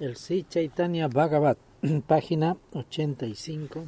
[0.00, 1.58] El Sri Chaitanya Bhagavat,
[2.06, 3.82] página 85.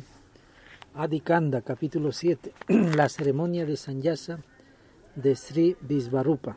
[0.97, 2.52] Adikanda, capítulo 7.
[2.97, 4.41] La ceremonia de Sanyasa
[5.15, 6.57] de Sri Visvarupa.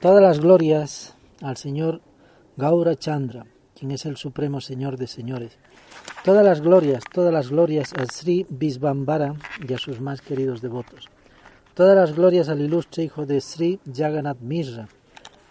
[0.00, 2.00] Todas las glorias al Señor
[2.56, 3.44] Gaura Chandra,
[3.78, 5.58] quien es el supremo Señor de señores.
[6.24, 9.34] Todas las glorias, todas las glorias al Sri Visvambara
[9.68, 11.10] y a sus más queridos devotos.
[11.74, 14.88] Todas las glorias al ilustre hijo de Sri Jagannath Mishra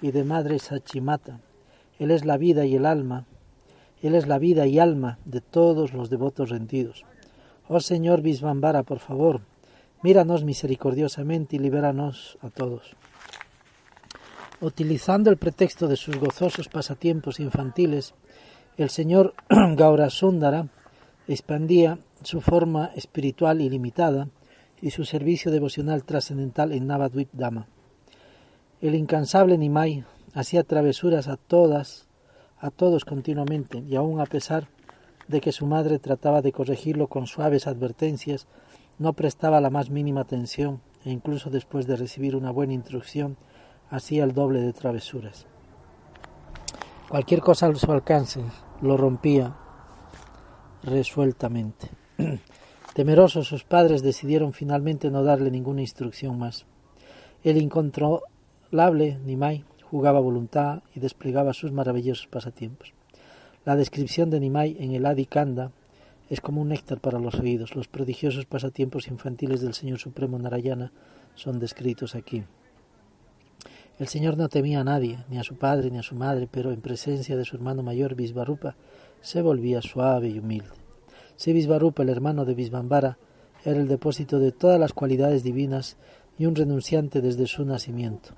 [0.01, 1.39] y de Madre Sachimata.
[1.99, 3.25] Él es la vida y el alma,
[4.01, 7.05] Él es la vida y alma de todos los devotos rendidos.
[7.67, 9.41] Oh Señor Visvambara, por favor,
[10.01, 12.95] míranos misericordiosamente y libéranos a todos.
[14.59, 18.13] Utilizando el pretexto de sus gozosos pasatiempos infantiles,
[18.77, 20.67] el señor Gaurasundara
[21.27, 24.27] expandía su forma espiritual ilimitada
[24.81, 27.67] y su servicio devocional trascendental en Navadvip Dama.
[28.81, 32.07] El incansable Nimai hacía travesuras a todas,
[32.57, 34.69] a todos continuamente, y aun a pesar
[35.27, 38.47] de que su madre trataba de corregirlo con suaves advertencias,
[38.97, 43.37] no prestaba la más mínima atención, e incluso después de recibir una buena instrucción,
[43.91, 45.45] hacía el doble de travesuras.
[47.07, 48.41] Cualquier cosa a su alcance
[48.81, 49.55] lo rompía
[50.81, 51.89] resueltamente.
[52.95, 56.65] Temerosos sus padres decidieron finalmente no darle ninguna instrucción más.
[57.43, 57.57] El
[58.71, 62.93] Lable Nimai jugaba voluntad y desplegaba sus maravillosos pasatiempos.
[63.65, 65.73] La descripción de Nimai en el Adi Kanda
[66.29, 67.75] es como un néctar para los oídos.
[67.75, 70.93] Los prodigiosos pasatiempos infantiles del Señor Supremo Narayana
[71.35, 72.45] son descritos aquí.
[73.99, 76.71] El Señor no temía a nadie, ni a su padre ni a su madre, pero
[76.71, 78.77] en presencia de su hermano mayor Visvarupa
[79.19, 80.69] se volvía suave y humilde.
[81.35, 83.17] Si Visvarupa, el hermano de Visvambara,
[83.65, 85.97] era el depósito de todas las cualidades divinas
[86.39, 88.33] y un renunciante desde su nacimiento.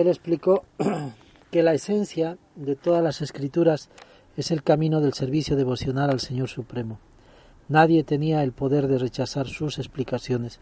[0.00, 0.64] Él explicó
[1.50, 3.90] que la esencia de todas las escrituras
[4.36, 7.00] es el camino del servicio devocional al Señor Supremo.
[7.66, 10.60] Nadie tenía el poder de rechazar sus explicaciones,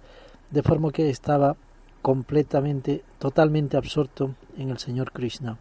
[0.50, 1.56] de forma que estaba
[2.00, 5.58] completamente, totalmente absorto en el Señor Krishna.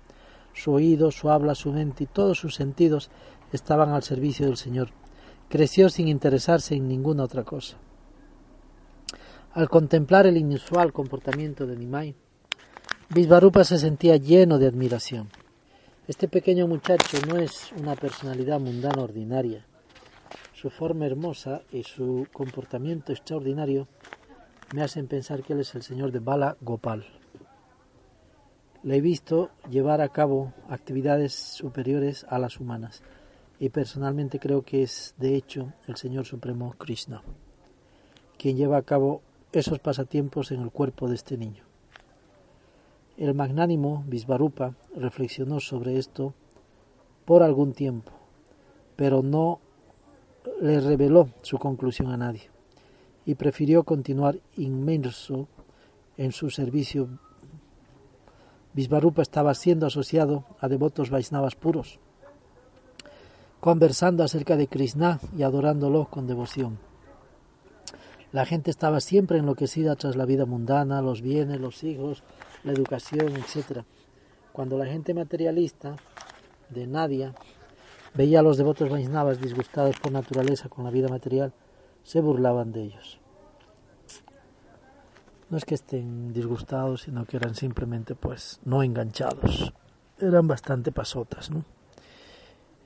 [0.54, 3.12] Su oído, su habla, su mente y todos sus sentidos
[3.52, 4.92] estaban al servicio del Señor.
[5.50, 7.76] Creció sin interesarse en ninguna otra cosa.
[9.52, 12.16] Al contemplar el inusual comportamiento de Nimai,
[13.10, 15.30] Visvarupa se sentía lleno de admiración.
[16.08, 19.66] Este pequeño muchacho no es una personalidad mundana ordinaria.
[20.54, 23.88] Su forma hermosa y su comportamiento extraordinario
[24.74, 27.06] me hacen pensar que él es el señor de Bala Gopal.
[28.84, 33.04] Le he visto llevar a cabo actividades superiores a las humanas
[33.60, 37.24] y personalmente creo que es de hecho el Señor Supremo Krishna
[38.38, 39.22] quien lleva a cabo
[39.52, 41.65] esos pasatiempos en el cuerpo de este niño.
[43.18, 46.34] El magnánimo Visvarupa reflexionó sobre esto
[47.24, 48.12] por algún tiempo,
[48.98, 49.60] pero no
[50.62, 52.50] le reveló su conclusión a nadie
[53.26, 55.48] y prefirió continuar inmenso
[56.18, 57.08] en su servicio.
[58.74, 62.00] Visvarupa estaba siendo asociado a devotos Vaisnavas puros,
[63.62, 66.80] conversando acerca de Krishna y adorándolo con devoción.
[68.34, 72.22] La gente estaba siempre enloquecida tras la vida mundana, los bienes, los hijos,
[72.66, 73.84] la educación, etc.
[74.52, 75.96] Cuando la gente materialista
[76.70, 77.34] de Nadia
[78.14, 81.54] veía a los devotos Vaisnavas disgustados por naturaleza con la vida material,
[82.04, 83.20] se burlaban de ellos.
[85.50, 89.74] No es que estén disgustados, sino que eran simplemente pues no enganchados.
[90.20, 91.64] Eran bastante pasotas, ¿no?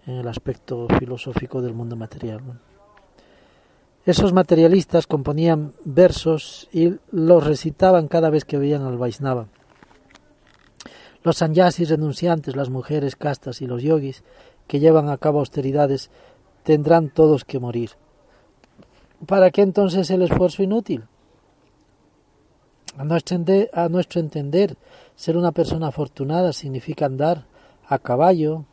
[0.05, 2.41] En el aspecto filosófico del mundo material.
[4.05, 9.47] Esos materialistas componían versos y los recitaban cada vez que veían al Vaisnava.
[11.23, 14.23] Los sanyasis renunciantes, las mujeres castas y los yogis
[14.67, 16.09] que llevan a cabo austeridades
[16.63, 17.91] tendrán todos que morir.
[19.25, 21.03] ¿Para qué entonces el esfuerzo inútil?
[22.97, 24.77] A nuestro, entender, a nuestro entender,
[25.15, 27.45] ser una persona afortunada significa andar
[27.85, 28.65] a caballo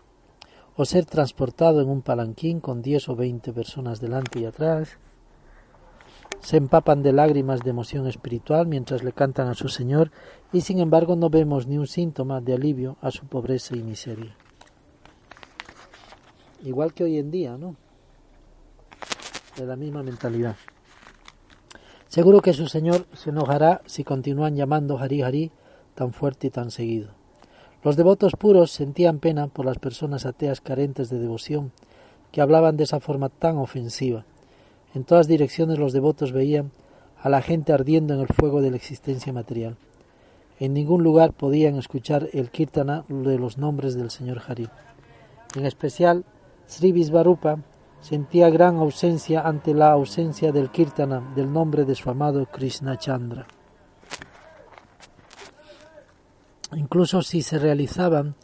[0.76, 4.98] o ser transportado en un palanquín con diez o veinte personas delante y atrás,
[6.40, 10.10] se empapan de lágrimas de emoción espiritual mientras le cantan a su Señor
[10.52, 14.36] y sin embargo no vemos ni un síntoma de alivio a su pobreza y miseria.
[16.64, 17.76] Igual que hoy en día, ¿no?
[19.56, 20.56] De la misma mentalidad.
[22.08, 25.50] Seguro que su Señor se enojará si continúan llamando Hari Hari
[25.94, 27.10] tan fuerte y tan seguido.
[27.82, 31.72] Los devotos puros sentían pena por las personas ateas carentes de devoción,
[32.32, 34.24] que hablaban de esa forma tan ofensiva
[34.96, 36.72] en todas direcciones los devotos veían
[37.20, 39.76] a la gente ardiendo en el fuego de la existencia material.
[40.58, 44.70] En ningún lugar podían escuchar el kirtana de los nombres del señor Hari.
[45.54, 46.24] En especial,
[46.66, 47.58] Sri Visvarupa
[48.00, 53.46] sentía gran ausencia ante la ausencia del kirtana del nombre de su amado Krishna Chandra.
[56.74, 58.34] Incluso si se realizaban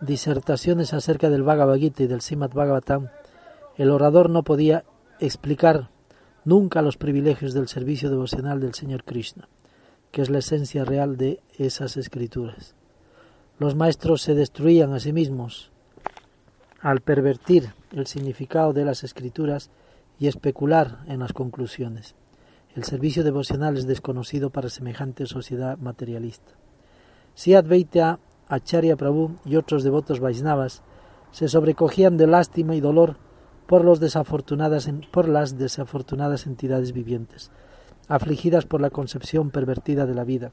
[0.00, 3.10] disertaciones acerca del Bhagavad Gita y del Srimad Bhagavatam,
[3.76, 4.82] el orador no podía
[5.20, 5.90] explicar
[6.44, 9.48] nunca los privilegios del servicio devocional del Señor Krishna,
[10.10, 12.74] que es la esencia real de esas escrituras.
[13.58, 15.70] Los maestros se destruían a sí mismos
[16.80, 19.70] al pervertir el significado de las escrituras
[20.18, 22.14] y especular en las conclusiones.
[22.74, 26.52] El servicio devocional es desconocido para semejante sociedad materialista.
[27.34, 28.18] Si Advaita,
[28.48, 30.82] Acharya Prabhu y otros devotos Vaisnavas
[31.30, 33.16] se sobrecogían de lástima y dolor
[33.66, 37.50] por, los desafortunadas, por las desafortunadas entidades vivientes,
[38.08, 40.52] afligidas por la concepción pervertida de la vida.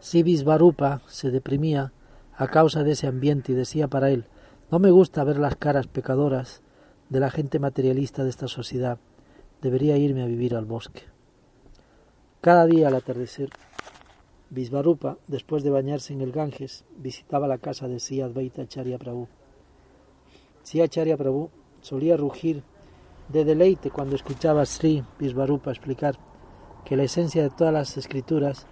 [0.00, 1.92] Si Visvarupa se deprimía
[2.36, 4.26] a causa de ese ambiente y decía para él,
[4.70, 6.62] no me gusta ver las caras pecadoras
[7.08, 8.98] de la gente materialista de esta sociedad,
[9.62, 11.02] debería irme a vivir al bosque.
[12.40, 13.50] Cada día al atardecer,
[14.50, 19.28] Visvarupa, después de bañarse en el Ganges, visitaba la casa de Siadvaita Acharya Prabhu.
[20.82, 21.50] Acharya Prabhu
[21.86, 22.64] Solía rugir
[23.28, 26.18] de deleite cuando escuchaba Sri Visvarupa explicar
[26.84, 28.66] que la esencia de todas las escrituras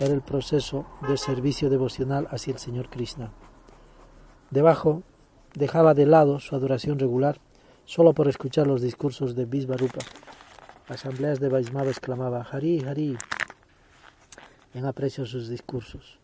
[0.00, 3.32] era el proceso de servicio devocional hacia el Señor Krishna.
[4.50, 5.02] Debajo
[5.52, 7.38] dejaba de lado su adoración regular
[7.84, 10.00] solo por escuchar los discursos de Visvarupa.
[10.88, 13.18] Asambleas de Vaismava exclamaba Hari Hari
[14.72, 16.18] en aprecio a sus discursos.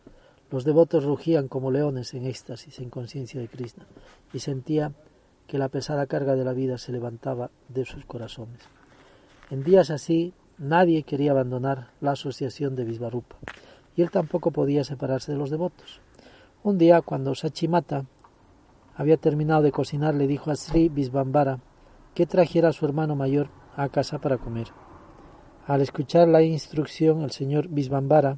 [0.49, 3.85] Los devotos rugían como leones en éxtasis, en conciencia de Krishna,
[4.33, 4.91] y sentía
[5.47, 8.61] que la pesada carga de la vida se levantaba de sus corazones.
[9.49, 13.35] En días así nadie quería abandonar la asociación de Visvarupa,
[13.95, 16.01] y él tampoco podía separarse de los devotos.
[16.63, 18.05] Un día, cuando Sachimata
[18.95, 21.59] había terminado de cocinar, le dijo a Sri Visvambara
[22.13, 24.67] que trajera a su hermano mayor a casa para comer.
[25.65, 28.37] Al escuchar la instrucción, el señor Visvambara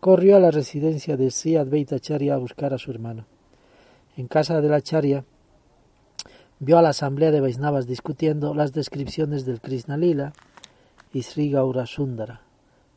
[0.00, 3.26] corrió a la residencia de Sri Advaita Acharya a buscar a su hermano.
[4.16, 5.24] En casa de la Acharya
[6.64, 10.32] vio a la asamblea de Vaisnavas discutiendo las descripciones del Krishna Lila
[11.12, 12.40] y Sri Gaura Sundara,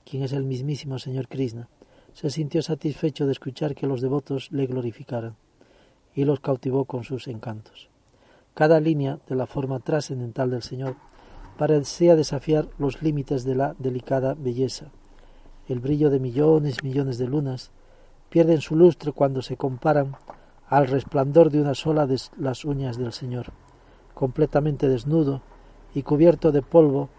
[0.05, 1.67] quien es el mismísimo Señor Krishna,
[2.13, 5.35] se sintió satisfecho de escuchar que los devotos le glorificaran
[6.15, 7.89] y los cautivó con sus encantos.
[8.53, 10.95] Cada línea de la forma trascendental del Señor
[11.57, 14.91] parecía desafiar los límites de la delicada belleza.
[15.67, 17.71] El brillo de millones millones de lunas
[18.29, 20.15] pierden su lustre cuando se comparan
[20.69, 23.47] al resplandor de una sola de las uñas del Señor.
[24.13, 25.41] Completamente desnudo
[25.93, 27.09] y cubierto de polvo,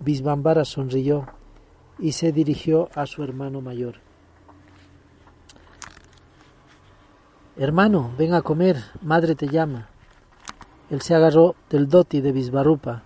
[0.00, 1.26] Bisbambara sonrió
[1.98, 3.96] y se dirigió a su hermano mayor.
[7.56, 9.88] Hermano, ven a comer, madre te llama.
[10.90, 13.02] Él se agarró del doti de Bisbarupa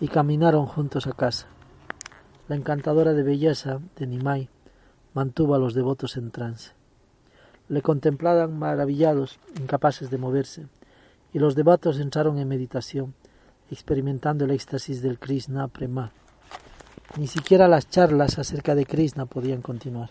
[0.00, 1.46] y caminaron juntos a casa.
[2.48, 4.48] La encantadora de belleza de Nimai
[5.14, 6.81] mantuvo a los devotos en trance
[7.68, 10.66] le contemplaban maravillados, incapaces de moverse,
[11.32, 13.14] y los devotos entraron en meditación,
[13.70, 16.12] experimentando el éxtasis del Krishna Prema.
[17.18, 20.10] Ni siquiera las charlas acerca de Krishna podían continuar.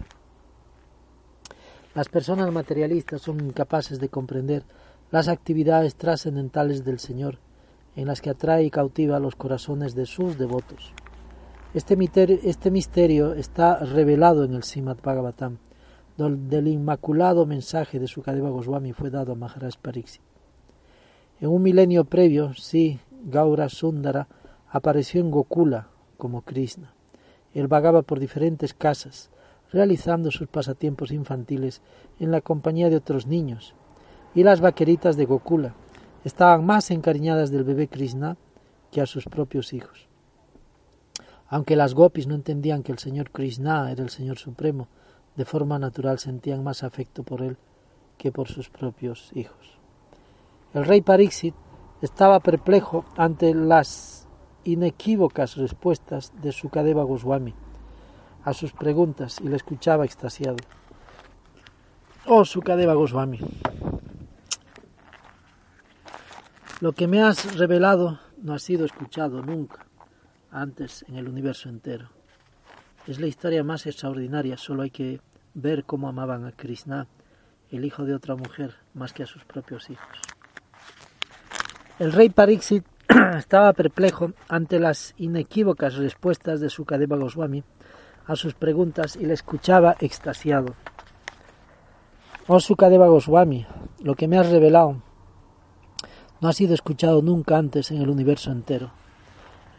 [1.93, 4.63] Las personas materialistas son incapaces de comprender
[5.11, 7.39] las actividades trascendentales del Señor,
[7.95, 10.93] en las que atrae y cautiva los corazones de sus devotos.
[11.73, 15.57] Este misterio, este misterio está revelado en el Srimad Bhagavatam,
[16.21, 20.21] donde el inmaculado mensaje de Sukadeva Goswami fue dado a Maharaj Pariksit.
[21.39, 24.27] En un milenio previo, sí, Gaura Sundara
[24.69, 25.87] apareció en Gokula
[26.17, 26.93] como Krishna.
[27.55, 29.31] Él vagaba por diferentes casas,
[29.71, 31.81] realizando sus pasatiempos infantiles
[32.19, 33.73] en la compañía de otros niños,
[34.35, 35.73] y las vaqueritas de Gokula
[36.23, 38.37] estaban más encariñadas del bebé Krishna
[38.91, 40.07] que a sus propios hijos.
[41.47, 44.87] Aunque las gopis no entendían que el Señor Krishna era el Señor Supremo,
[45.35, 47.57] de forma natural sentían más afecto por él
[48.17, 49.79] que por sus propios hijos.
[50.73, 51.55] El rey Parixit
[52.01, 54.27] estaba perplejo ante las
[54.63, 57.53] inequívocas respuestas de Sukadeva Goswami
[58.43, 60.57] a sus preguntas y le escuchaba extasiado.
[62.25, 63.39] Oh Sukadeva Goswami,
[66.79, 69.85] lo que me has revelado no ha sido escuchado nunca
[70.51, 72.09] antes en el universo entero.
[73.07, 75.21] Es la historia más extraordinaria, solo hay que
[75.55, 77.07] ver cómo amaban a Krishna,
[77.71, 80.17] el hijo de otra mujer, más que a sus propios hijos.
[81.97, 82.85] El rey Pariksit
[83.37, 87.63] estaba perplejo ante las inequívocas respuestas de Sukadeva Goswami
[88.27, 90.75] a sus preguntas y le escuchaba extasiado.
[92.47, 93.65] Oh Sukadeva Goswami,
[94.03, 95.01] lo que me has revelado
[96.39, 98.91] no ha sido escuchado nunca antes en el universo entero.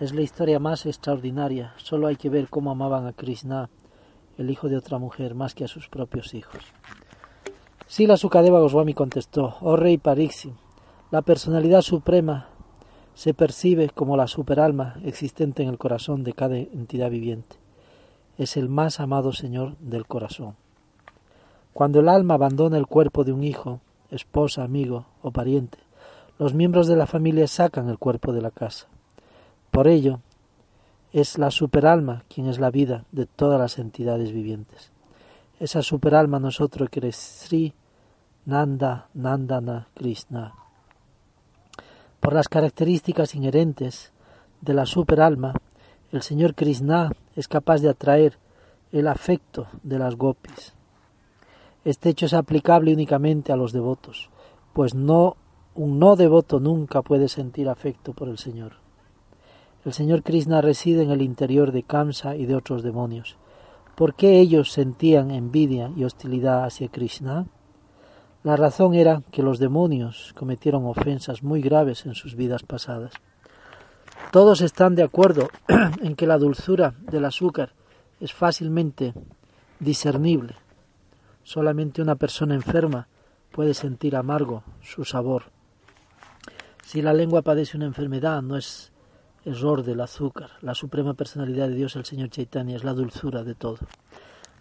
[0.02, 1.74] Es la historia más extraordinaria.
[1.76, 3.70] Solo hay que ver cómo amaban a Krishna,
[4.36, 6.60] el hijo de otra mujer, más que a sus propios hijos.
[7.86, 10.52] Sila Sukadeva Goswami contestó, oh rey Pariksi,
[11.12, 12.48] la personalidad suprema
[13.14, 17.54] se percibe como la superalma existente en el corazón de cada entidad viviente.
[18.38, 20.56] Es el más amado Señor del corazón.
[21.72, 23.78] Cuando el alma abandona el cuerpo de un hijo,
[24.10, 25.78] esposa, amigo o pariente,
[26.40, 28.88] los miembros de la familia sacan el cuerpo de la casa.
[29.72, 30.20] Por ello,
[31.14, 34.92] es la superalma quien es la vida de todas las entidades vivientes.
[35.58, 37.72] Esa superalma nosotros que es Sri
[38.44, 40.52] Nanda Nandana Krishna.
[42.20, 44.12] Por las características inherentes
[44.60, 45.54] de la superalma,
[46.12, 48.38] el señor Krishna es capaz de atraer
[48.92, 50.74] el afecto de las gopis.
[51.86, 54.28] Este hecho es aplicable únicamente a los devotos,
[54.74, 55.38] pues no
[55.74, 58.81] un no devoto nunca puede sentir afecto por el Señor.
[59.84, 63.36] El Señor Krishna reside en el interior de Kamsa y de otros demonios.
[63.96, 67.46] ¿Por qué ellos sentían envidia y hostilidad hacia Krishna?
[68.44, 73.12] La razón era que los demonios cometieron ofensas muy graves en sus vidas pasadas.
[74.30, 75.48] Todos están de acuerdo
[76.02, 77.72] en que la dulzura del azúcar
[78.20, 79.14] es fácilmente
[79.80, 80.54] discernible.
[81.42, 83.08] Solamente una persona enferma
[83.50, 85.44] puede sentir amargo su sabor.
[86.84, 88.91] Si la lengua padece una enfermedad, no es
[89.44, 90.50] error del azúcar.
[90.60, 93.78] La suprema personalidad de Dios, el Señor Chaitanya, es la dulzura de todo.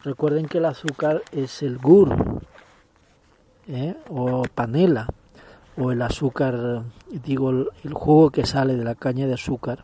[0.03, 2.41] Recuerden que el azúcar es el gur,
[3.67, 3.95] ¿eh?
[4.09, 5.07] o panela,
[5.77, 9.83] o el azúcar, digo, el jugo que sale de la caña de azúcar.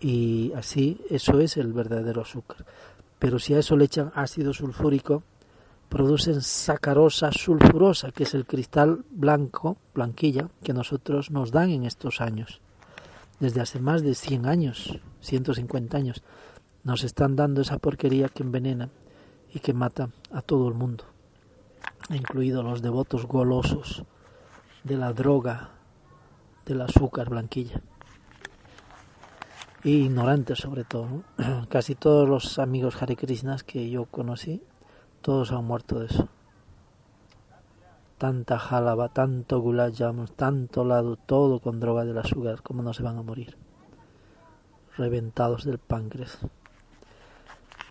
[0.00, 2.64] Y así, eso es el verdadero azúcar.
[3.18, 5.24] Pero si a eso le echan ácido sulfúrico,
[5.88, 12.20] producen sacarosa sulfurosa, que es el cristal blanco, blanquilla, que nosotros nos dan en estos
[12.20, 12.60] años.
[13.40, 16.22] Desde hace más de 100 años, 150 años,
[16.84, 18.90] nos están dando esa porquería que envenena
[19.52, 21.04] y que mata a todo el mundo,
[22.10, 24.04] incluidos los devotos golosos
[24.84, 25.70] de la droga
[26.66, 27.80] del azúcar blanquilla.
[29.84, 31.22] Y ignorantes sobre todo.
[31.68, 34.62] Casi todos los amigos Hare Krishnas que yo conocí
[35.20, 36.28] todos han muerto de eso.
[38.18, 39.92] Tanta jalaba, tanto gulab
[40.36, 43.56] tanto lado, todo con droga del azúcar, ¿cómo no se van a morir?
[44.96, 46.38] Reventados del páncreas.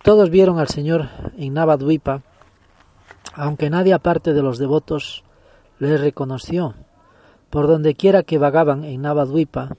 [0.04, 2.22] Todos vieron al Señor en Navadvipa,
[3.34, 5.24] aunque nadie aparte de los devotos
[5.78, 6.74] le reconoció.
[7.50, 9.76] Por donde quiera que vagaban en Navadvipa,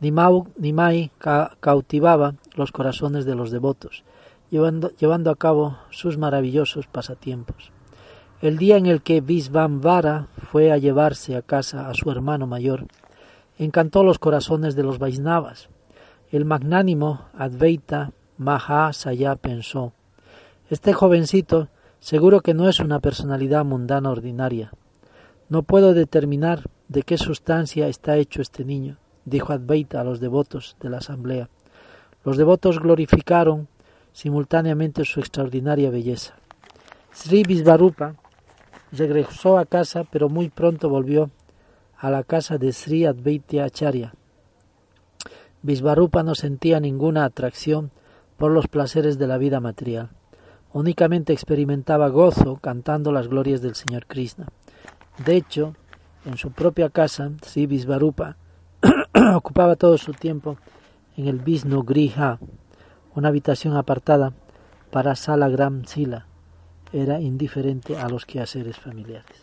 [0.00, 1.12] Nimai
[1.60, 4.04] cautivaba los corazones de los devotos
[4.50, 7.73] llevando, a cabo sus maravillosos pasatiempos.
[8.44, 12.86] El día en el que Visvamvara fue a llevarse a casa a su hermano mayor,
[13.56, 15.70] encantó los corazones de los Vaisnavas.
[16.30, 19.94] El magnánimo Advaita Mahasaya pensó,
[20.68, 21.68] este jovencito
[22.00, 24.72] seguro que no es una personalidad mundana ordinaria.
[25.48, 30.76] No puedo determinar de qué sustancia está hecho este niño, dijo Advaita a los devotos
[30.80, 31.48] de la asamblea.
[32.26, 33.68] Los devotos glorificaron
[34.12, 36.34] simultáneamente su extraordinaria belleza.
[37.10, 38.16] Sri Visvarupa
[38.96, 41.30] regresó a casa, pero muy pronto volvió
[41.98, 44.14] a la casa de Sri Advaita Acharya.
[45.62, 47.90] Visvarupa no sentía ninguna atracción
[48.36, 50.10] por los placeres de la vida material.
[50.72, 54.48] Únicamente experimentaba gozo cantando las glorias del Señor Krishna.
[55.24, 55.74] De hecho,
[56.24, 58.36] en su propia casa, Sri Visvarupa
[59.34, 60.58] ocupaba todo su tiempo
[61.16, 62.38] en el Vishnu Griha,
[63.14, 64.32] una habitación apartada
[64.90, 66.26] para Salagram Sila
[66.94, 69.42] era indiferente a los quehaceres familiares.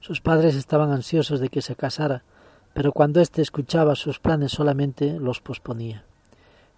[0.00, 2.22] Sus padres estaban ansiosos de que se casara,
[2.74, 6.04] pero cuando éste escuchaba sus planes solamente los posponía.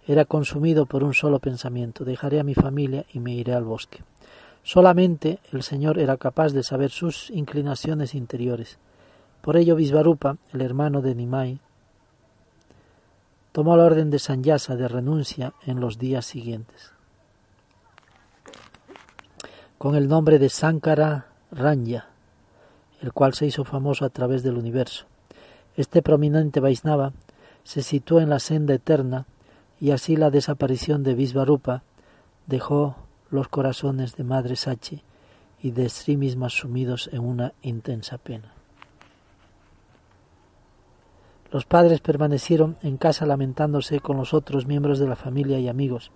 [0.07, 4.03] Era consumido por un solo pensamiento dejaré a mi familia y me iré al bosque.
[4.63, 8.79] Solamente el Señor era capaz de saber sus inclinaciones interiores.
[9.41, 11.59] Por ello Visvarupa, el hermano de Nimai,
[13.51, 16.93] tomó la orden de Sanyasa de renuncia en los días siguientes.
[19.81, 22.05] Con el nombre de Sankara Ranya,
[23.01, 25.07] el cual se hizo famoso a través del universo.
[25.75, 27.13] Este prominente Vaisnava
[27.63, 29.25] se situó en la senda eterna
[29.79, 31.81] y así la desaparición de Visvarupa
[32.45, 32.95] dejó
[33.31, 35.01] los corazones de Madre Sachi
[35.63, 38.53] y de sí misma sumidos en una intensa pena.
[41.51, 46.11] Los padres permanecieron en casa lamentándose con los otros miembros de la familia y amigos.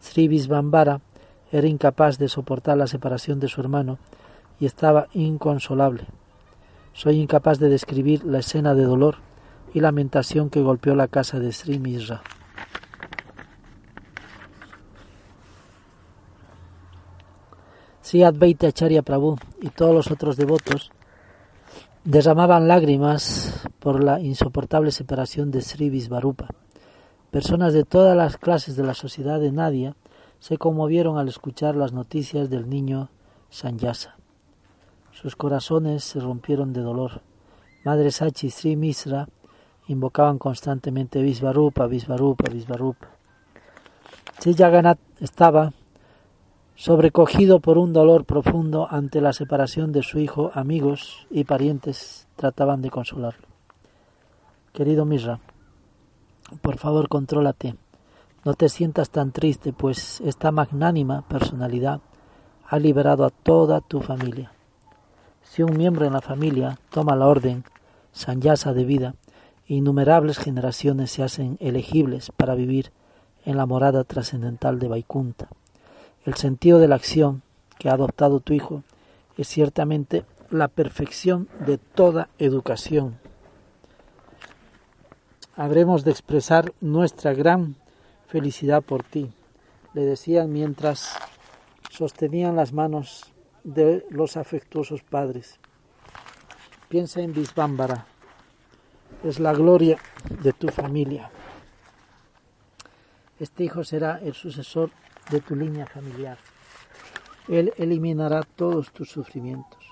[0.00, 1.02] Sri Visvambara
[1.52, 3.98] era incapaz de soportar la separación de su hermano
[4.58, 6.06] y estaba inconsolable.
[6.92, 9.16] Soy incapaz de describir la escena de dolor
[9.74, 12.22] y lamentación que golpeó la casa de Sri Misra.
[18.02, 20.92] Sri Advaita Acharya Prabhu y todos los otros devotos
[22.04, 26.48] derramaban lágrimas por la insoportable separación de Sri Visvarupa.
[27.32, 29.96] Personas de todas las clases de la sociedad de Nadia
[30.40, 33.10] se conmovieron al escuchar las noticias del niño
[33.50, 34.16] Sanyasa.
[35.12, 37.22] Sus corazones se rompieron de dolor.
[37.84, 39.28] Madre Sachi Sri Misra
[39.88, 43.08] invocaban constantemente Visvarupa, Visvarupa, Visvarupa.
[44.44, 45.72] Jagannath estaba
[46.74, 52.82] sobrecogido por un dolor profundo ante la separación de su hijo, amigos y parientes trataban
[52.82, 53.46] de consolarlo.
[54.72, 55.40] Querido Misra,
[56.60, 57.74] por favor contrólate.
[58.46, 62.00] No te sientas tan triste, pues esta magnánima personalidad
[62.68, 64.52] ha liberado a toda tu familia.
[65.42, 67.64] Si un miembro en la familia toma la orden
[68.12, 69.14] sanyasa de vida,
[69.66, 72.92] innumerables generaciones se hacen elegibles para vivir
[73.44, 75.48] en la morada trascendental de Vaikunta.
[76.24, 77.42] El sentido de la acción
[77.80, 78.84] que ha adoptado tu hijo
[79.36, 83.18] es ciertamente la perfección de toda educación.
[85.56, 87.74] Habremos de expresar nuestra gran
[88.26, 89.30] felicidad por ti,
[89.94, 91.16] le decían mientras
[91.90, 93.32] sostenían las manos
[93.64, 95.58] de los afectuosos padres.
[96.88, 98.06] Piensa en Visvámbara,
[99.24, 99.98] es la gloria
[100.42, 101.30] de tu familia.
[103.38, 104.90] Este hijo será el sucesor
[105.30, 106.38] de tu línea familiar.
[107.48, 109.84] Él eliminará todos tus sufrimientos.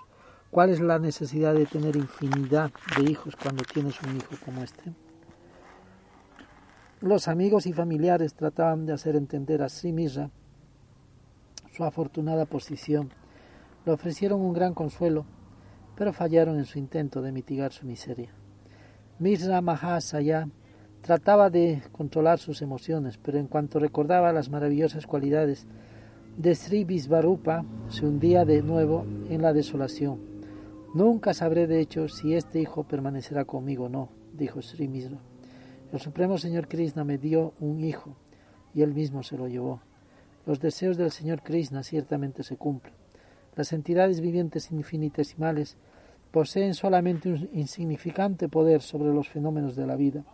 [0.50, 4.92] ¿Cuál es la necesidad de tener infinidad de hijos cuando tienes un hijo como este?
[7.04, 10.30] Los amigos y familiares trataban de hacer entender a Srimisa
[11.70, 13.10] su afortunada posición
[13.84, 15.26] le ofrecieron un gran consuelo,
[15.96, 18.30] pero fallaron en su intento de mitigar su miseria.
[19.18, 20.48] Mirza Mahasaya
[21.02, 25.66] trataba de controlar sus emociones, pero en cuanto recordaba las maravillosas cualidades
[26.38, 30.20] de Sri Visvarupa, se hundía de nuevo en la desolación.
[30.94, 35.18] Nunca sabré de hecho si este hijo permanecerá conmigo o no, dijo Sri Misra.
[35.94, 38.16] El Supremo Señor Krishna me dio un hijo
[38.74, 39.80] y él mismo se lo llevó.
[40.44, 42.92] Los deseos del Señor Krishna ciertamente se cumplen.
[43.54, 45.76] Las entidades vivientes infinitesimales
[46.32, 50.24] poseen solamente un insignificante poder sobre los fenómenos de la vida.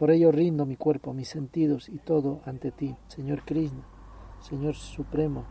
[0.00, 3.86] Por ello rindo mi cuerpo, mis sentidos y todo ante ti, Señor Krishna,
[4.40, 5.44] Señor Supremo,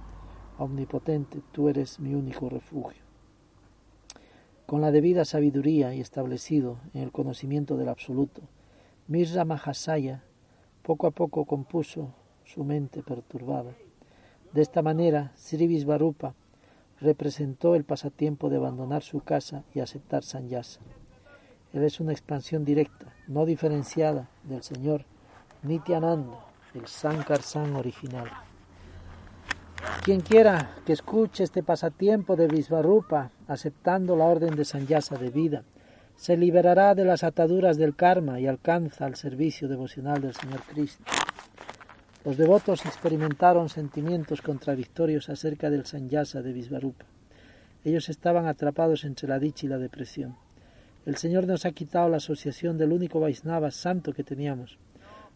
[0.57, 3.01] Omnipotente, tú eres mi único refugio.
[4.65, 8.41] Con la debida sabiduría y establecido en el conocimiento del absoluto,
[9.07, 10.23] Mirza Mahasaya
[10.83, 12.13] poco a poco compuso
[12.45, 13.71] su mente perturbada.
[14.53, 16.33] De esta manera, Sri Visvarupa
[16.99, 20.81] representó el pasatiempo de abandonar su casa y aceptar Sanyasa.
[21.73, 25.05] Él es una expansión directa, no diferenciada del señor
[25.63, 26.39] Nityananda,
[26.73, 28.29] el Sankar San original.
[30.03, 35.63] Quien quiera que escuche este pasatiempo de Visvarupa, aceptando la orden de Sanyasa de vida,
[36.15, 41.03] se liberará de las ataduras del karma y alcanza el servicio devocional del Señor Cristo.
[42.23, 47.05] Los devotos experimentaron sentimientos contradictorios acerca del sanyasa de Visvarupa.
[47.83, 50.35] Ellos estaban atrapados entre la dicha y la depresión.
[51.07, 54.77] El Señor nos ha quitado la asociación del único Vaisnava santo que teníamos.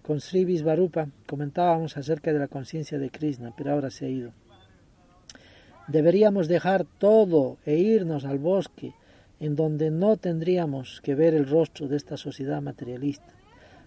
[0.04, 4.32] Con Sri Visvarupa comentábamos acerca de la conciencia de Krishna, pero ahora se ha ido.
[5.88, 8.94] Deberíamos dejar todo e irnos al bosque,
[9.46, 13.32] en donde no tendríamos que ver el rostro de esta sociedad materialista.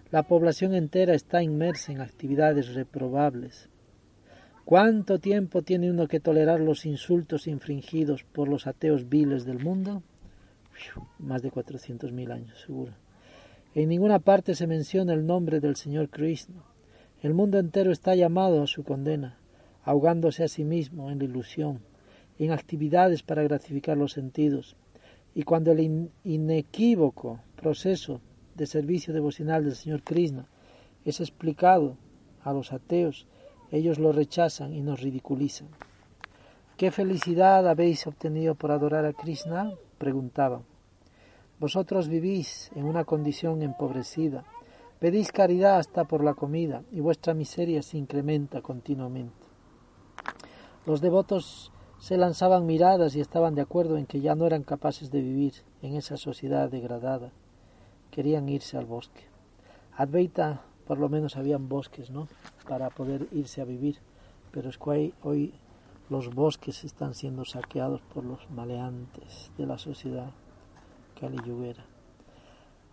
[0.09, 3.67] La población entera está inmersa en actividades reprobables.
[4.63, 10.01] ¿Cuánto tiempo tiene uno que tolerar los insultos infringidos por los ateos viles del mundo?
[11.17, 12.93] Más de cuatrocientos mil años, seguro.
[13.75, 16.63] En ninguna parte se menciona el nombre del Señor Krishna.
[17.21, 19.37] El mundo entero está llamado a su condena,
[19.83, 21.81] ahogándose a sí mismo en la ilusión,
[22.37, 24.77] en actividades para gratificar los sentidos.
[25.35, 28.21] Y cuando el inequívoco proceso
[28.55, 30.47] de servicio devocional del Señor Krishna
[31.05, 31.97] es explicado
[32.43, 33.27] a los ateos,
[33.71, 35.69] ellos lo rechazan y nos ridiculizan.
[36.77, 39.73] ¿Qué felicidad habéis obtenido por adorar a Krishna?
[39.97, 40.63] preguntaban.
[41.59, 44.45] Vosotros vivís en una condición empobrecida,
[44.97, 49.35] pedís caridad hasta por la comida y vuestra miseria se incrementa continuamente.
[50.85, 55.11] Los devotos se lanzaban miradas y estaban de acuerdo en que ya no eran capaces
[55.11, 57.31] de vivir en esa sociedad degradada.
[58.09, 59.23] Querían irse al bosque.
[59.97, 62.27] Advaita, por lo menos habían bosques, ¿no?
[62.67, 63.97] Para poder irse a vivir.
[64.51, 65.53] Pero es que hoy
[66.09, 70.31] los bosques están siendo saqueados por los maleantes de la sociedad
[71.19, 71.85] caliyuguera.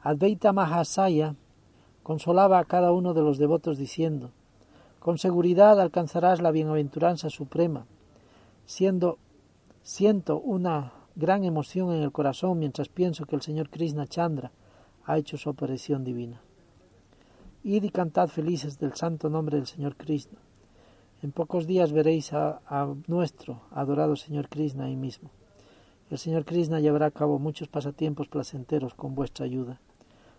[0.02, 1.36] Advaita Mahasaya
[2.02, 4.30] consolaba a cada uno de los devotos diciendo,
[4.98, 7.86] con seguridad alcanzarás la bienaventuranza suprema,
[8.66, 9.18] siendo,
[9.82, 14.52] siento una gran emoción en el corazón mientras pienso que el Señor Krishna Chandra
[15.04, 16.42] ha hecho su aparición divina.
[17.62, 20.38] Id y cantad felices del santo nombre del Señor Krishna.
[21.22, 22.60] En pocos días veréis a,
[23.06, 25.30] nuestro adorado Señor Krishna ahí mismo.
[26.10, 29.80] El Señor Krishna llevará a cabo muchos pasatiempos placenteros con vuestra ayuda.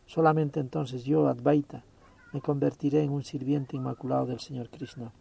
[0.05, 1.83] Solamente entonces yo, Advaita,
[2.31, 5.11] me convertiré en un sirviente inmaculado del Señor Krishna.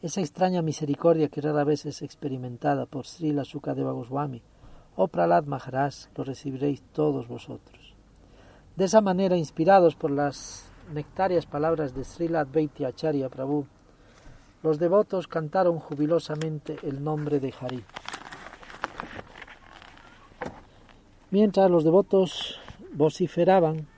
[0.00, 4.40] Esa extraña misericordia que rara vez es experimentada por Srila Sukadeva Goswami
[4.94, 7.94] o Pralad Maharaj lo recibiréis todos vosotros.
[8.76, 13.66] De esa manera, inspirados por las nectarias palabras de Srila Advaita Acharya Prabhu,
[14.62, 17.82] los devotos cantaron jubilosamente el nombre de Hari.
[21.32, 22.60] Mientras los devotos
[22.92, 23.88] vociferaban,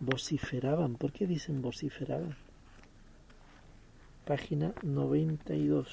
[0.00, 2.36] vociferaban, ¿por qué dicen vociferaban?
[4.26, 5.88] Página 92.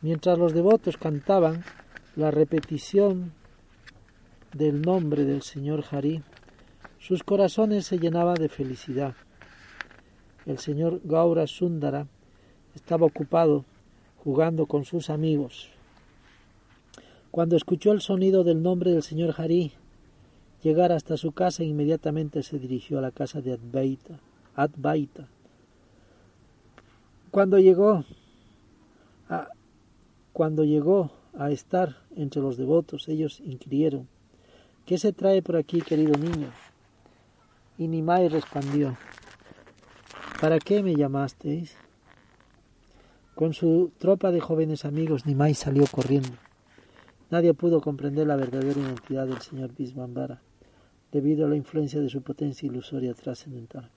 [0.00, 1.64] Mientras los devotos cantaban
[2.16, 3.32] la repetición
[4.52, 6.22] del nombre del Señor Hari,
[6.98, 9.14] sus corazones se llenaban de felicidad
[10.46, 12.08] el señor Gaura Sundara
[12.74, 13.64] estaba ocupado
[14.24, 15.68] jugando con sus amigos.
[17.30, 19.72] Cuando escuchó el sonido del nombre del señor Hari
[20.62, 24.20] llegar hasta su casa, inmediatamente se dirigió a la casa de Advaita.
[24.54, 25.28] Advaita.
[27.30, 28.04] Cuando llegó
[29.28, 29.48] a,
[30.32, 34.08] cuando llegó a estar entre los devotos, ellos inquirieron,
[34.84, 36.48] ¿qué se trae por aquí, querido niño?
[37.78, 38.96] Y Nimai respondió,
[40.40, 41.76] ¿Para qué me llamasteis?
[43.34, 46.36] Con su tropa de jóvenes amigos, Nimai salió corriendo.
[47.30, 50.42] Nadie pudo comprender la verdadera identidad del señor Bisbambara,
[51.12, 53.88] debido a la influencia de su potencia ilusoria trascendental.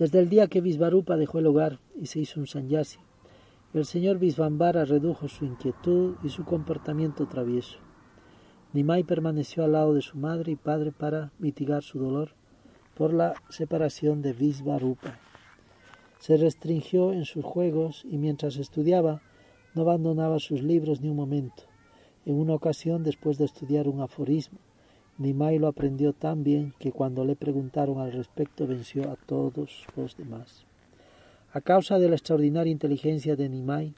[0.00, 3.00] Desde el día que Visvarupa dejó el hogar y se hizo un sanyasi,
[3.74, 7.80] el señor Visvambara redujo su inquietud y su comportamiento travieso.
[8.72, 12.30] Nimai permaneció al lado de su madre y padre para mitigar su dolor
[12.96, 15.18] por la separación de Visvarupa.
[16.18, 19.20] Se restringió en sus juegos y mientras estudiaba
[19.74, 21.64] no abandonaba sus libros ni un momento.
[22.24, 24.60] En una ocasión, después de estudiar un aforismo,
[25.20, 30.16] Nimai lo aprendió tan bien que cuando le preguntaron al respecto venció a todos los
[30.16, 30.64] demás.
[31.52, 33.94] A causa de la extraordinaria inteligencia de Nimai,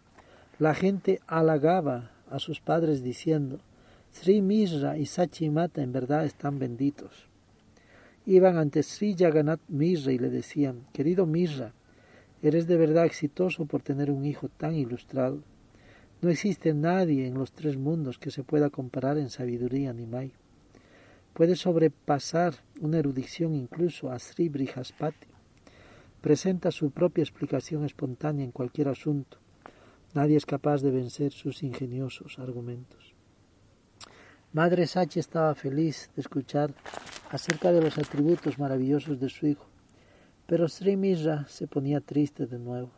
[0.58, 3.58] la gente halagaba a sus padres diciendo
[4.12, 7.32] Sri Misra y Sachimata en verdad están benditos
[8.26, 11.72] iban ante Sri Jagannath Mirra y le decían, querido Mirra,
[12.42, 15.40] eres de verdad exitoso por tener un hijo tan ilustrado.
[16.20, 20.32] No existe nadie en los tres mundos que se pueda comparar en sabiduría ni mai.
[21.34, 25.28] Puede sobrepasar una erudición incluso a Sri Brihaspati.
[26.20, 29.38] Presenta su propia explicación espontánea en cualquier asunto.
[30.14, 33.14] Nadie es capaz de vencer sus ingeniosos argumentos.
[34.52, 36.74] Madre Sachi estaba feliz de escuchar
[37.30, 39.66] acerca de los atributos maravillosos de su hijo,
[40.46, 42.90] pero Sri Mishra se ponía triste de nuevo.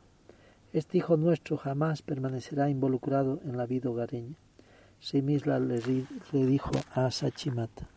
[0.73, 4.35] Este hijo nuestro jamás permanecerá involucrado en la vida hogareña.
[4.99, 5.81] Sri Mishra le,
[6.33, 7.93] dijo a Sachimata.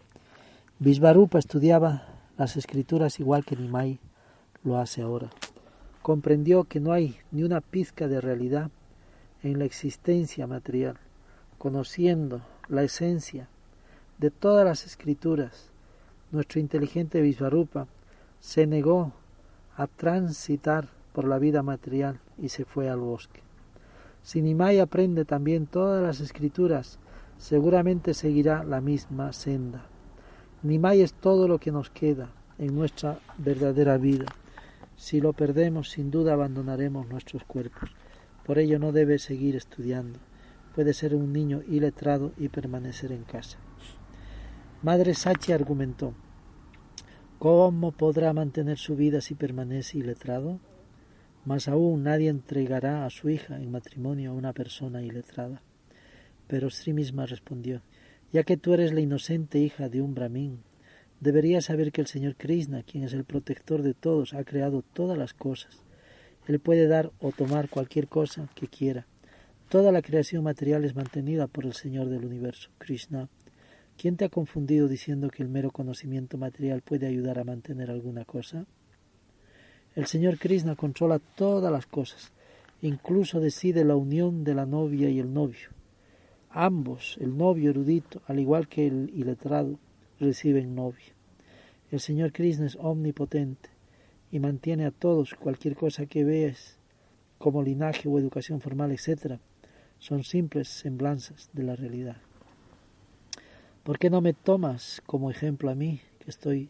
[0.80, 2.04] Visvarupa estudiaba
[2.38, 4.00] las escrituras igual que Nimai
[4.64, 5.32] lo hace ahora.
[6.04, 8.70] Comprendió que no hay ni una pizca de realidad
[9.42, 10.98] en la existencia material,
[11.58, 13.48] conociendo la esencia
[14.20, 15.72] de todas las escrituras,
[16.32, 17.88] nuestro inteligente Visvarupa
[18.40, 19.14] se negó
[19.78, 23.42] a transitar por la vida material y se fue al bosque.
[24.22, 27.00] Si Nimai aprende también todas las escrituras,
[27.40, 29.88] seguramente seguirá la misma senda.
[30.64, 34.26] Nimai es todo lo que nos queda en nuestra verdadera vida.
[34.96, 37.92] Si lo perdemos, sin duda abandonaremos nuestros cuerpos.
[38.46, 40.20] Por ello no debe seguir estudiando
[40.78, 43.58] puede ser un niño iletrado y permanecer en casa.
[44.84, 46.14] Madre Sachi argumentó,
[47.40, 50.60] ¿Cómo podrá mantener su vida si permanece iletrado?
[51.46, 55.64] Más aún nadie entregará a su hija en matrimonio a una persona iletrada.
[56.46, 57.82] Pero Sri misma respondió,
[58.34, 60.60] ya que tú eres la inocente hija de un brahmin,
[61.20, 65.18] deberías saber que el Señor Krishna, quien es el protector de todos, ha creado todas
[65.18, 65.84] las cosas.
[66.48, 69.06] Él puede dar o tomar cualquier cosa que quiera.
[69.70, 73.28] Toda la creación material es mantenida por el Señor del universo, Krishna.
[73.98, 78.24] ¿Quién te ha confundido diciendo que el mero conocimiento material puede ayudar a mantener alguna
[78.24, 78.66] cosa?
[79.96, 82.32] El Señor Krishna controla todas las cosas,
[82.82, 85.77] incluso decide la unión de la novia y el novio.
[86.50, 89.78] Ambos, el novio erudito, al igual que el iletrado,
[90.20, 91.14] reciben novia.
[91.92, 93.70] El Señor Krishna es omnipotente
[94.32, 96.78] y mantiene a todos cualquier cosa que veas,
[97.38, 99.40] como linaje o educación formal, etc.,
[100.00, 102.18] son simples semblanzas de la realidad.
[103.84, 106.70] ¿Por qué no me tomas como ejemplo a mí, que estoy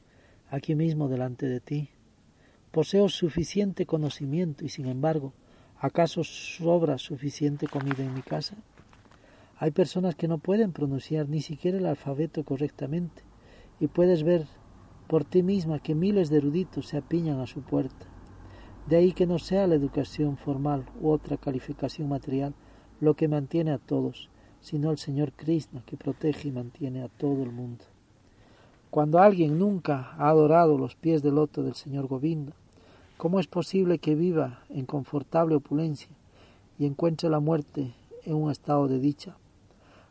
[0.49, 1.89] aquí mismo delante de ti?
[2.71, 5.33] Poseo suficiente conocimiento y sin embargo,
[5.79, 8.55] ¿acaso sobra suficiente comida en mi casa?
[9.59, 13.23] Hay personas que no pueden pronunciar ni siquiera el alfabeto correctamente
[13.79, 14.45] y puedes ver
[15.07, 18.05] por ti misma que miles de eruditos se apiñan a su puerta.
[18.87, 22.53] De ahí que no sea la educación formal u otra calificación material
[23.01, 24.29] lo que mantiene a todos,
[24.61, 27.83] sino el Señor Krishna que protege y mantiene a todo el mundo.
[28.91, 32.53] Cuando alguien nunca ha adorado los pies del loto del Señor Govinda,
[33.17, 36.09] ¿cómo es posible que viva en confortable opulencia
[36.77, 39.35] y encuentre la muerte en un estado de dicha?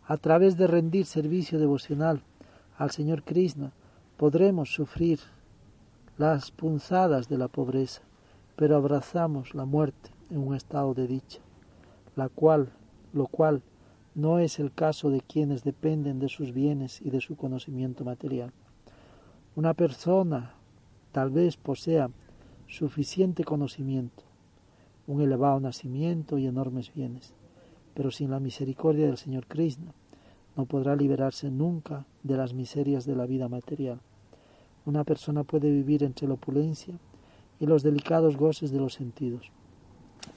[0.08, 2.22] A través de rendir servicio devocional
[2.78, 3.72] al Señor Krishna,
[4.16, 5.18] podremos sufrir
[6.16, 8.02] las punzadas de la pobreza,
[8.54, 11.40] pero abrazamos la muerte en un estado de dicha,
[12.14, 12.70] la cual,
[13.12, 13.62] lo cual
[14.14, 18.52] no es el caso de quienes dependen de sus bienes y de su conocimiento material.
[19.56, 20.54] Una persona
[21.10, 22.10] tal vez posea
[22.68, 24.22] suficiente conocimiento,
[25.08, 27.34] un elevado nacimiento y enormes bienes,
[27.96, 29.94] pero sin la misericordia del Señor Krishna
[30.54, 34.00] no podrá liberarse nunca de las miserias de la vida material.
[34.84, 36.94] Una persona puede vivir entre la opulencia
[37.58, 39.50] y los delicados goces de los sentidos,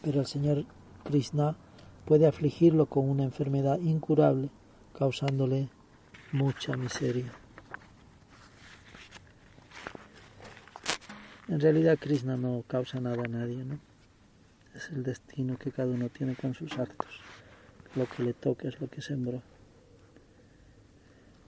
[0.02, 0.66] pero el Señor
[1.04, 1.58] Krishna
[2.06, 4.50] puede afligirlo con una enfermedad incurable,
[4.98, 5.68] causándole
[6.32, 7.32] mucha miseria.
[11.50, 13.80] En realidad Krishna no causa nada a nadie, ¿no?
[14.76, 17.20] Es el destino que cada uno tiene con sus actos.
[17.96, 19.42] Lo que le toca es lo que sembró.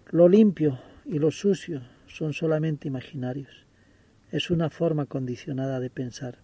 [0.10, 3.66] Lo limpio y lo sucio son solamente imaginarios.
[4.32, 6.40] Es una forma condicionada de pensar.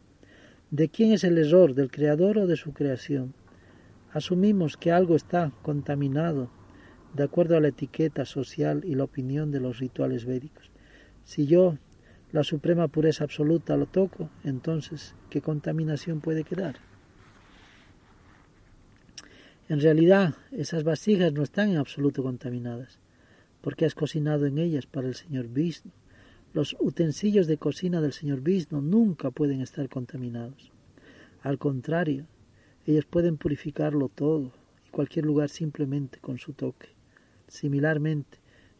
[0.72, 3.34] ¿De quién es el error, del creador o de su creación?
[4.12, 6.50] Asumimos que algo está contaminado
[7.14, 10.72] de acuerdo a la etiqueta social y la opinión de los rituales védicos.
[11.24, 11.78] Si yo,
[12.32, 16.87] la suprema pureza absoluta, lo toco, entonces, ¿qué contaminación puede quedar?
[19.70, 23.00] En realidad, esas vasijas no están en absoluto contaminadas,
[23.60, 25.92] porque has cocinado en ellas para el Señor Vishnu.
[26.54, 30.72] Los utensilios de cocina del Señor Vishnu nunca pueden estar contaminados.
[31.42, 32.26] Al contrario,
[32.86, 34.54] ellos pueden purificarlo todo
[34.88, 36.88] y cualquier lugar simplemente con su toque.
[37.50, 38.38] Similarmente,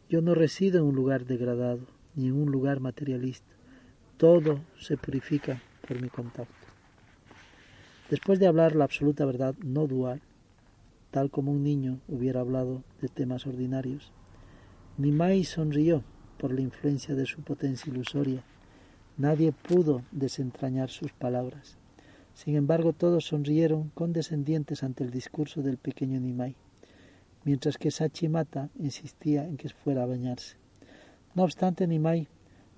[0.08, 3.52] yo no resido en un lugar degradado ni en un lugar materialista.
[4.16, 6.54] Todo se purifica por mi contacto.
[8.08, 10.22] Después de hablar la absoluta verdad no dual,
[11.10, 14.12] tal como un niño hubiera hablado de temas ordinarios,
[14.96, 16.02] Nimai sonrió
[16.38, 18.42] por la influencia de su potencia ilusoria.
[19.16, 21.76] Nadie pudo desentrañar sus palabras.
[22.34, 26.54] Sin embargo, todos sonrieron condescendientes ante el discurso del pequeño Nimai,
[27.44, 30.56] mientras que Sachimata insistía en que fuera a bañarse.
[31.34, 32.28] No obstante, Nimai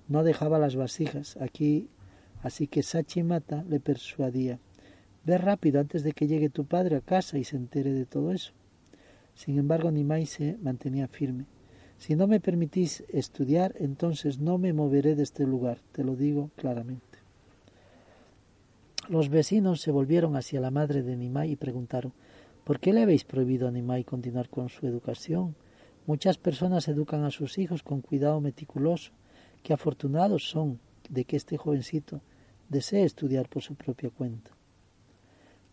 [0.07, 1.89] no dejaba las vasijas aquí,
[2.41, 4.59] así que Sachimata le persuadía
[5.23, 8.31] Ve rápido antes de que llegue tu padre a casa y se entere de todo
[8.31, 8.53] eso.
[9.35, 11.45] Sin embargo, Nimai se mantenía firme.
[11.97, 16.49] Si no me permitís estudiar, entonces no me moveré de este lugar, te lo digo
[16.55, 17.19] claramente.
[19.09, 22.13] Los vecinos se volvieron hacia la madre de Nimai y preguntaron
[22.63, 25.55] ¿Por qué le habéis prohibido a Nimai continuar con su educación?
[26.07, 29.11] Muchas personas educan a sus hijos con cuidado meticuloso.
[29.63, 30.79] Qué afortunados son
[31.09, 32.21] de que este jovencito
[32.69, 34.51] desee estudiar por su propia cuenta.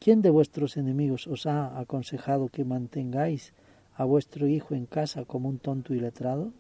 [0.00, 3.52] ¿Quién de vuestros enemigos os ha aconsejado que mantengáis
[3.94, 6.52] a vuestro hijo en casa como un tonto y letrado?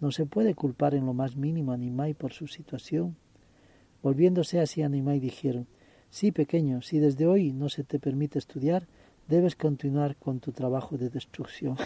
[0.00, 3.16] No se puede culpar en lo más mínimo a Nimai por su situación.
[4.02, 5.66] Volviéndose hacia Nimai dijeron
[6.10, 8.86] Sí, pequeño, si desde hoy no se te permite estudiar,
[9.28, 11.78] debes continuar con tu trabajo de destrucción.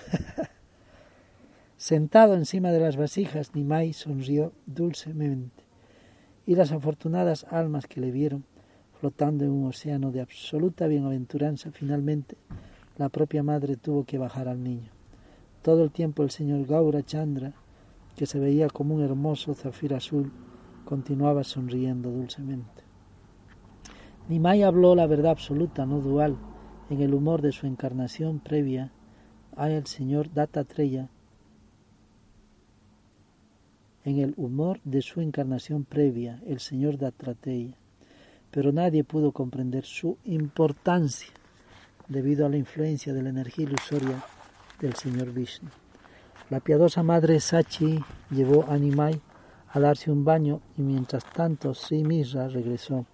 [1.76, 5.62] Sentado encima de las vasijas, Nimai sonrió dulcemente,
[6.44, 8.44] y las afortunadas almas que le vieron
[9.00, 12.36] flotando en un océano de absoluta bienaventuranza, finalmente
[12.96, 14.90] la propia madre tuvo que bajar al niño.
[15.62, 17.52] Todo el tiempo el señor Gaura Chandra,
[18.16, 20.32] que se veía como un hermoso zafir azul,
[20.84, 22.84] continuaba sonriendo dulcemente.
[24.28, 26.36] Nimai habló la verdad absoluta, no dual,
[26.88, 28.92] en el humor de su encarnación previa
[29.56, 31.10] al señor Dattatreya,
[34.04, 37.76] en el humor de su encarnación previa, el señor Dattatreya,
[38.50, 41.32] pero nadie pudo comprender su importancia
[42.08, 44.22] debido a la influencia de la energía ilusoria
[44.80, 45.70] del señor Vishnu.
[46.48, 47.98] La piadosa madre Sachi
[48.30, 49.20] llevó a Nimai
[49.72, 53.04] a darse un baño y mientras tanto Sri Misra regresó.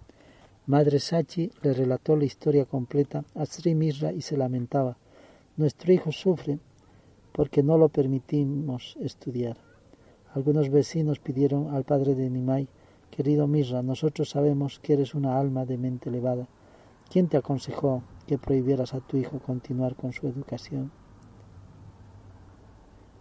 [0.67, 4.97] Madre Sachi le relató la historia completa a Sri Misra y se lamentaba.
[5.57, 6.59] Nuestro hijo sufre
[7.31, 9.57] porque no lo permitimos estudiar.
[10.33, 12.67] Algunos vecinos pidieron al padre de Nimai,
[13.15, 16.47] querido Misra, nosotros sabemos que eres una alma de mente elevada.
[17.11, 20.91] ¿Quién te aconsejó que prohibieras a tu hijo continuar con su educación?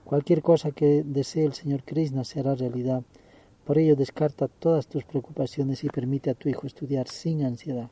[0.05, 3.02] Cualquier cosa que desee el Señor Krishna se hará realidad.
[3.66, 7.90] Por ello descarta todas tus preocupaciones y permite a tu hijo estudiar sin ansiedad.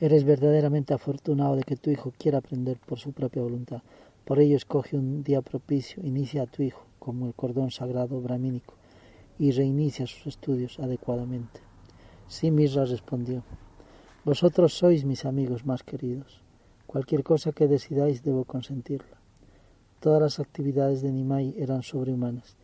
[0.00, 3.82] Eres verdaderamente afortunado de que tu hijo quiera aprender por su propia voluntad.
[4.24, 8.81] Por ello escoge un día propicio, inicia a tu hijo como el cordón sagrado bramínico
[9.38, 11.60] y reinicia sus estudios adecuadamente.
[12.28, 13.42] Sí, Misra respondió,
[14.24, 16.40] Vosotros sois mis amigos más queridos.
[16.86, 19.18] Cualquier cosa que decidáis debo consentirla.
[19.98, 22.56] Todas las actividades de Nimai eran sobrehumanas,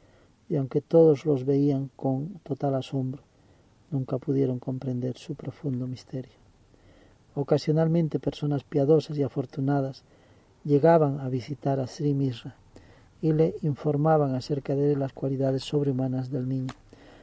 [0.48, 3.22] y aunque todos los veían con total asombro,
[3.90, 6.38] nunca pudieron comprender su profundo misterio.
[7.35, 10.04] Ocasionalmente personas piadosas y afortunadas
[10.64, 12.57] llegaban a visitar a Sri Misra
[13.20, 16.72] y le informaban acerca de las cualidades sobrehumanas del niño.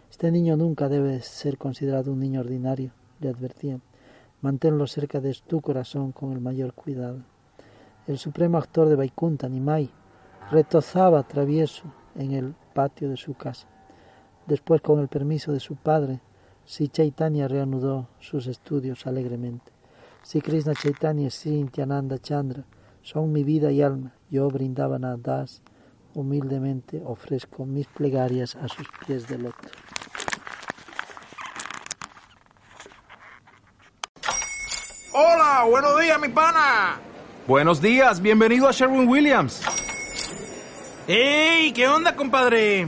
[0.09, 3.81] Este niño nunca debe ser considerado un niño ordinario, le advertían.
[4.41, 7.19] Manténlo cerca de tu corazón con el mayor cuidado.
[8.07, 9.89] El supremo actor de Vaikunta, Nimai,
[10.51, 11.83] retozaba travieso
[12.15, 13.67] en el patio de su casa.
[14.45, 16.21] Después, con el permiso de su padre,
[16.67, 19.71] Si Chaitanya reanudó sus estudios alegremente.
[20.23, 22.65] Si Krishna Chaitanya y Nityananda Chandra
[23.03, 25.61] son mi vida y alma, yo brindaba a Das,
[26.15, 29.69] humildemente ofrezco mis plegarias a sus pies de loto.
[35.13, 36.99] Hola, buenos días, mi pana.
[37.47, 39.61] Buenos días, bienvenido a Sherwin Williams.
[41.07, 41.71] ¡Ey!
[41.71, 42.87] ¿Qué onda, compadre?